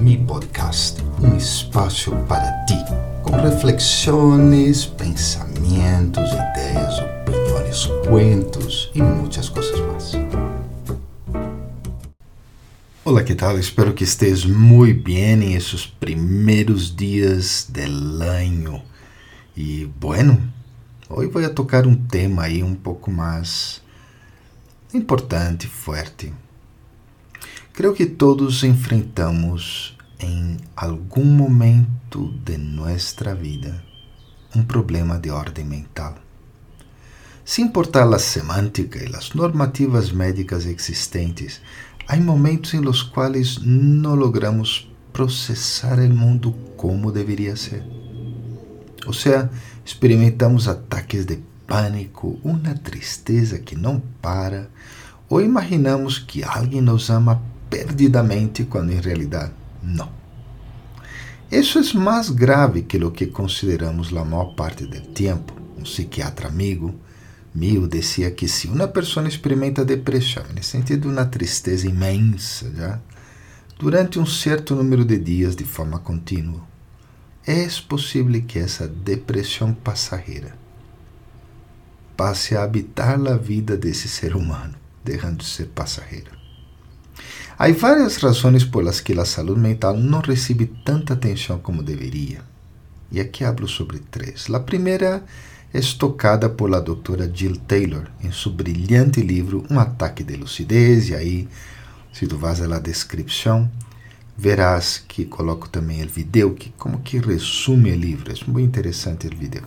Mi 0.00 0.16
Podcast, 0.16 1.02
um 1.22 1.36
espaço 1.36 2.10
para 2.26 2.64
ti, 2.64 2.74
com 3.22 3.32
reflexões, 3.32 4.86
pensamentos, 4.86 6.24
ideias, 6.32 6.98
opiniões, 7.00 7.86
cuentos 8.08 8.90
e 8.94 9.02
muitas 9.02 9.50
coisas 9.50 9.78
mais. 9.80 10.12
Olá, 13.04 13.22
que 13.22 13.34
tal? 13.34 13.58
Espero 13.58 13.92
que 13.92 14.04
estés 14.04 14.46
muito 14.46 15.02
bem 15.02 15.44
em 15.44 15.54
esses 15.54 15.84
primeiros 15.84 16.96
dias 16.96 17.66
del 17.68 18.22
año. 18.22 18.80
E, 19.54 19.84
bueno, 20.00 20.42
hoje 21.10 21.28
vou 21.28 21.50
tocar 21.50 21.86
um 21.86 21.94
tema 21.94 22.44
aí 22.44 22.62
um 22.62 22.74
pouco 22.74 23.10
mais 23.10 23.82
importante, 24.94 25.66
forte 25.66 26.32
Creo 27.72 27.94
que 27.94 28.04
todos 28.04 28.62
enfrentamos 28.64 29.96
em 30.18 30.56
algum 30.76 31.24
momento 31.24 32.34
de 32.44 32.58
nossa 32.58 33.34
vida 33.34 33.82
um 34.54 34.62
problema 34.62 35.18
de 35.18 35.30
ordem 35.30 35.64
mental. 35.64 36.16
Sem 37.44 37.66
importar 37.66 38.12
a 38.12 38.18
semântica 38.18 38.98
e 39.02 39.14
as 39.14 39.32
normativas 39.32 40.10
médicas 40.10 40.66
existentes, 40.66 41.62
há 42.06 42.16
momentos 42.16 42.74
em 42.74 42.80
los 42.80 43.02
quais 43.02 43.58
não 43.62 44.14
logramos 44.14 44.90
processar 45.12 45.98
o 46.00 46.10
mundo 46.10 46.52
como 46.76 47.12
deveria 47.12 47.56
ser. 47.56 47.82
Ou 49.06 49.12
seja, 49.12 49.48
experimentamos 49.84 50.68
ataques 50.68 51.24
de 51.24 51.38
pânico, 51.66 52.38
uma 52.42 52.74
tristeza 52.74 53.58
que 53.58 53.76
não 53.76 54.02
para, 54.20 54.68
ou 55.28 55.40
imaginamos 55.40 56.18
que 56.18 56.42
alguém 56.42 56.80
nos 56.80 57.08
ama 57.08 57.40
perdidamente 57.70 58.64
quando 58.64 58.92
em 58.92 59.00
realidade 59.00 59.52
não. 59.82 60.10
Isso 61.50 61.78
é 61.78 61.94
mais 61.94 62.28
grave 62.30 62.82
que 62.82 62.96
o 63.02 63.10
que 63.10 63.26
consideramos 63.26 64.14
a 64.14 64.24
maior 64.24 64.54
parte 64.54 64.86
do 64.86 65.00
tempo. 65.00 65.54
Um 65.78 65.82
psiquiatra 65.82 66.48
amigo 66.48 66.94
meu 67.54 67.88
dizia 67.88 68.30
que 68.30 68.46
se 68.46 68.68
uma 68.68 68.86
pessoa 68.86 69.26
experimenta 69.26 69.84
depressão, 69.84 70.44
no 70.54 70.62
sentido 70.62 71.02
de 71.02 71.08
uma 71.08 71.24
tristeza 71.24 71.88
imensa, 71.88 72.70
já, 72.72 73.00
durante 73.78 74.18
um 74.18 74.26
certo 74.26 74.76
número 74.76 75.04
de 75.04 75.18
dias 75.18 75.56
de 75.56 75.64
forma 75.64 75.98
contínua, 75.98 76.60
é 77.44 77.66
possível 77.88 78.40
que 78.42 78.58
essa 78.58 78.86
depressão 78.86 79.72
passageira 79.72 80.54
passe 82.16 82.54
a 82.54 82.62
habitar 82.62 83.18
a 83.26 83.36
vida 83.36 83.76
desse 83.76 84.06
ser 84.06 84.36
humano, 84.36 84.74
deixando 85.02 85.38
de 85.38 85.46
ser 85.46 85.66
passageira. 85.68 86.39
Há 87.62 87.70
várias 87.74 88.16
razões 88.16 88.64
por 88.64 88.82
las 88.82 89.02
que 89.02 89.12
a 89.20 89.24
saúde 89.26 89.60
mental 89.60 89.94
não 89.94 90.20
recebe 90.20 90.64
tanta 90.82 91.12
atenção 91.12 91.58
como 91.58 91.82
deveria. 91.82 92.40
E 93.12 93.20
aqui 93.20 93.44
hablo 93.44 93.68
sobre 93.68 93.98
três. 93.98 94.48
A 94.48 94.60
primeira 94.60 95.22
é 95.70 95.80
tocada 95.98 96.48
por 96.48 96.70
la 96.70 96.80
doutora 96.80 97.30
Jill 97.30 97.56
Taylor 97.68 98.06
em 98.24 98.32
seu 98.32 98.50
brilhante 98.50 99.20
livro 99.20 99.62
Um 99.68 99.78
Ataque 99.78 100.24
de 100.24 100.36
Lucidez. 100.36 101.10
E 101.10 101.14
aí, 101.14 101.48
se 102.14 102.26
tu 102.26 102.38
vas 102.38 102.60
la 102.60 102.78
descrição, 102.78 103.70
verás 104.38 105.04
que 105.06 105.26
coloco 105.26 105.68
também 105.68 106.02
o 106.02 106.08
vídeo 106.08 106.54
que 106.54 106.70
como 106.78 107.00
que 107.00 107.18
resume 107.18 107.92
o 107.92 107.94
livro. 107.94 108.32
É 108.32 108.50
muito 108.50 108.68
interessante 108.68 109.26
o 109.26 109.36
vídeo. 109.36 109.64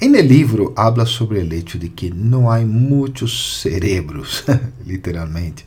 Em 0.00 0.14
el 0.14 0.28
livro 0.28 0.72
habla 0.76 1.04
sobre 1.06 1.40
o 1.40 1.52
hecho 1.52 1.76
de 1.76 1.88
que 1.88 2.08
não 2.08 2.48
há 2.48 2.60
muitos 2.60 3.60
cerebros, 3.62 4.44
literalmente, 4.86 5.64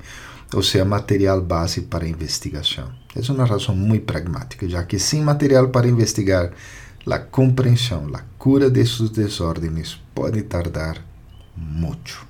ou 0.54 0.62
seja, 0.62 0.84
material 0.84 1.42
base 1.42 1.82
para 1.82 2.08
investigação. 2.08 2.92
É 3.16 3.32
uma 3.32 3.46
razão 3.46 3.76
muito 3.76 4.06
pragmática, 4.06 4.68
já 4.68 4.84
que 4.84 5.00
sem 5.00 5.22
material 5.22 5.70
para 5.70 5.88
investigar, 5.88 6.52
a 7.10 7.20
compreensão, 7.20 8.08
a 8.14 8.22
cura 8.38 8.70
desses 8.70 9.10
desordens 9.10 10.00
pode 10.14 10.42
tardar 10.44 11.04
muito. 11.56 12.26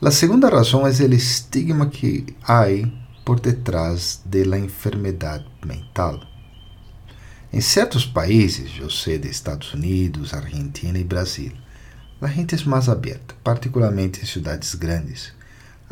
A 0.00 0.10
segunda 0.10 0.48
razão 0.48 0.86
é 0.86 0.90
o 0.90 1.14
estigma 1.14 1.86
que 1.86 2.26
há 2.42 2.64
por 3.24 3.40
detrás 3.40 4.20
de 4.24 4.44
enfermidade 4.58 5.46
mental. 5.64 6.20
Em 7.52 7.60
certos 7.60 8.04
países, 8.06 8.72
eu 8.80 8.90
sei 8.90 9.18
de 9.18 9.28
Estados 9.28 9.74
Unidos, 9.74 10.34
Argentina 10.34 10.98
e 10.98 11.04
Brasil, 11.04 11.52
a 12.20 12.28
gente 12.28 12.54
é 12.54 12.68
mais 12.68 12.88
aberta, 12.88 13.34
particularmente 13.42 14.22
em 14.22 14.26
cidades 14.26 14.74
grandes 14.74 15.32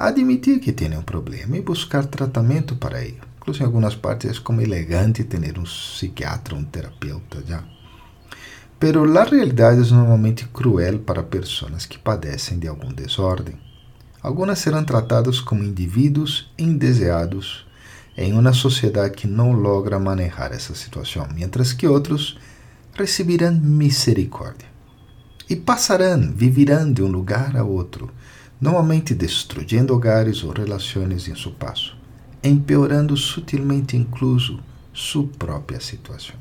admitir 0.09 0.61
que 0.61 0.73
tem 0.73 0.97
um 0.97 1.03
problema 1.03 1.57
e 1.57 1.63
buscar 1.63 2.07
tratamento 2.07 2.77
para 2.77 3.03
ele. 3.03 3.21
Incluso 3.39 3.63
em 3.63 3.67
algumas 3.67 3.95
partes 3.95 4.39
é 4.39 4.41
como 4.41 4.61
elegante 4.61 5.25
ter 5.25 5.59
um 5.59 5.65
psiquiatra, 5.65 6.55
um 6.55 6.65
terapeuta 6.65 7.43
já. 7.47 7.65
Pero 8.79 9.05
a 9.19 9.25
realidade 9.25 9.81
é 9.81 9.93
normalmente 9.93 10.47
cruel 10.47 11.01
para 11.01 11.23
pessoas 11.23 11.87
que 11.87 11.99
padecem 11.99 12.59
de 12.59 12.67
algum 12.67 12.93
desordem. 12.93 13.55
Algumas 14.23 14.59
serão 14.59 14.85
tratadas 14.85 15.41
como 15.41 15.65
indivíduos 15.65 16.51
indeseados 16.59 17.67
em 18.17 18.33
uma 18.33 18.53
sociedade 18.53 19.15
que 19.15 19.27
não 19.27 19.53
logra 19.53 19.99
manejar 19.99 20.53
essa 20.53 20.75
situação, 20.75 21.27
mientras 21.35 21.73
que 21.73 21.87
outros 21.87 22.39
receberão 22.95 23.55
misericórdia 23.55 24.69
e 25.49 25.57
passarão, 25.57 26.33
viverão 26.33 26.93
de 26.93 27.03
um 27.03 27.09
lugar 27.09 27.57
a 27.57 27.65
outro 27.65 28.11
normalmente 28.61 29.15
destruindo 29.15 29.95
hogares 29.95 30.45
ou 30.45 30.53
relações 30.53 31.29
em 31.29 31.35
seu 31.35 31.53
passo, 31.53 31.97
empeorando 32.43 33.17
sutilmente 33.17 33.97
incluso 33.97 34.61
sua 34.93 35.27
própria 35.39 35.81
situação. 35.81 36.37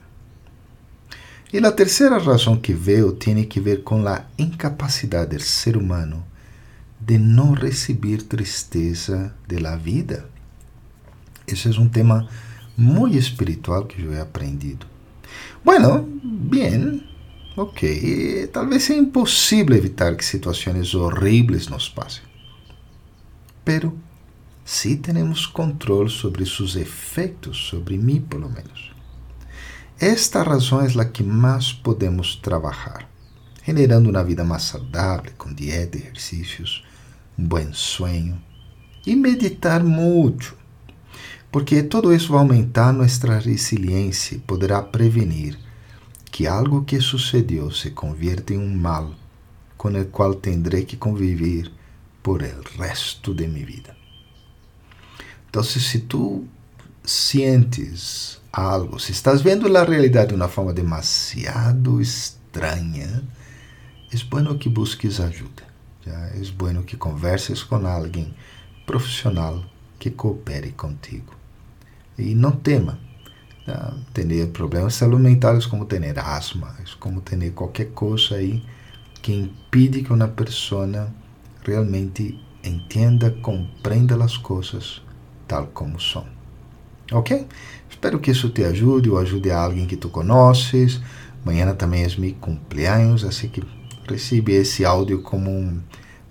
E 1.51 1.57
a 1.57 1.71
terceira 1.71 2.17
razão 2.19 2.57
que 2.57 2.73
veio 2.73 3.11
tem 3.11 3.43
que 3.43 3.59
ver 3.59 3.83
com 3.83 4.07
a 4.07 4.23
incapacidade 4.37 5.35
do 5.35 5.41
ser 5.41 5.77
humano 5.77 6.23
de 6.99 7.17
não 7.17 7.53
receber 7.53 8.21
tristeza 8.21 9.33
da 9.47 9.75
vida. 9.75 10.29
Esse 11.47 11.69
é 11.69 11.79
um 11.79 11.89
tema 11.89 12.27
muito 12.77 13.17
espiritual 13.17 13.85
que 13.85 14.01
eu 14.01 14.13
he 14.13 14.19
aprendido. 14.19 14.85
Bueno, 15.63 16.07
Ok, 17.61 18.47
talvez 18.53 18.83
seja 18.83 19.01
impossível 19.01 19.75
evitar 19.75 20.15
que 20.15 20.23
situações 20.23 20.95
horríveis 20.95 21.67
nos 21.67 21.89
passem. 21.89 22.23
Pero 23.65 23.93
sí 24.63 24.95
temos 24.95 25.45
controle 25.45 26.09
sobre 26.09 26.45
seus 26.45 26.77
efeitos 26.77 27.67
sobre 27.67 27.97
mim, 27.97 28.21
pelo 28.21 28.49
menos. 28.49 28.93
Esta 29.99 30.41
razão 30.41 30.79
é 30.79 31.01
a 31.01 31.03
que 31.03 31.21
mais 31.21 31.73
podemos 31.73 32.37
trabalhar, 32.37 33.09
generando 33.65 34.09
uma 34.09 34.23
vida 34.23 34.45
mais 34.45 34.63
saudável, 34.63 35.33
com 35.37 35.53
dieta, 35.53 35.97
exercícios, 35.97 36.85
um 37.37 37.43
bom 37.43 37.73
sonho 37.73 38.41
e 39.05 39.17
meditar 39.17 39.83
muito, 39.83 40.55
porque 41.51 41.83
todo 41.83 42.13
isso 42.13 42.31
vai 42.31 42.39
aumentar 42.39 42.93
nossa 42.93 43.37
resiliência 43.37 44.35
e 44.35 44.39
poderá 44.39 44.81
prevenir 44.81 45.67
que 46.31 46.47
algo 46.47 46.85
que 46.85 47.01
sucedió 47.01 47.71
se 47.71 47.93
convierte 47.93 48.53
en 48.53 48.61
un 48.61 48.81
mal 48.81 49.15
con 49.77 49.95
el 49.95 50.07
cual 50.09 50.37
tendré 50.37 50.85
que 50.85 50.99
convivir 50.99 51.71
por 52.21 52.43
el 52.43 52.63
resto 52.77 53.33
de 53.33 53.47
mi 53.47 53.63
vida. 53.63 53.95
Entonces, 55.45 55.83
si 55.83 55.99
tú 55.99 56.45
sientes 57.03 58.41
algo, 58.51 58.99
si 58.99 59.13
estás 59.13 59.43
viendo 59.43 59.67
la 59.67 59.85
realidad 59.85 60.27
de 60.27 60.35
una 60.35 60.47
forma 60.47 60.73
demasiado 60.73 61.99
extraña, 61.99 63.21
es 64.11 64.29
bueno 64.29 64.59
que 64.59 64.69
busques 64.69 65.19
ayuda. 65.19 65.67
¿ya? 66.05 66.27
Es 66.29 66.55
bueno 66.55 66.85
que 66.85 66.97
converses 66.97 67.63
con 67.63 67.85
alguien 67.85 68.33
profesional 68.85 69.69
que 69.97 70.13
coopere 70.13 70.71
contigo. 70.71 71.33
E 72.17 72.35
não 72.35 72.51
tema, 72.51 72.99
ter 74.13 74.47
problemas 74.47 74.95
saúde 74.95 75.21
mentais 75.21 75.65
como 75.65 75.85
ter 75.85 76.17
asma, 76.19 76.75
como 76.99 77.21
ter 77.21 77.51
qualquer 77.51 77.91
coisa 77.91 78.35
aí 78.35 78.63
que 79.21 79.33
impede 79.33 80.03
que 80.03 80.13
uma 80.13 80.27
pessoa 80.27 81.11
realmente 81.65 82.39
entenda, 82.63 83.31
compreenda 83.41 84.21
as 84.23 84.37
coisas 84.37 85.01
tal 85.47 85.67
como 85.67 85.99
são. 85.99 86.25
Ok? 87.11 87.47
Espero 87.89 88.19
que 88.19 88.31
isso 88.31 88.49
te 88.49 88.63
ajude 88.63 89.09
ou 89.09 89.17
ajude 89.17 89.51
a 89.51 89.59
alguém 89.61 89.87
que 89.87 89.97
tu 89.97 90.09
conheces. 90.09 91.01
Amanhã 91.43 91.73
também 91.73 92.03
é 92.03 92.09
meu 92.17 92.35
cumpleaños, 92.39 93.23
assim 93.23 93.49
que 93.49 93.63
recebe 94.07 94.53
esse 94.53 94.85
áudio 94.85 95.21
como 95.21 95.49
um, 95.49 95.81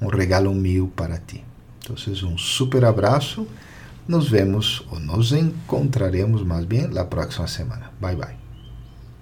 um 0.01 0.09
regalo 0.09 0.55
meu 0.55 0.89
para 0.89 1.19
ti. 1.19 1.45
Então, 1.83 1.97
um 2.23 2.39
super 2.39 2.85
abraço 2.85 3.47
nos 4.09 4.29
vemos 4.29 4.83
ou 4.91 4.99
nos 4.99 5.33
encontraremos 5.33 6.43
mais 6.43 6.65
bem 6.65 6.89
la 6.89 7.05
próxima 7.05 7.47
semana. 7.47 7.93
Bye 8.01 8.17
bye. 8.17 8.48